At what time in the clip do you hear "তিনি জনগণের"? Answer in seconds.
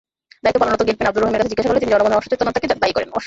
1.83-2.19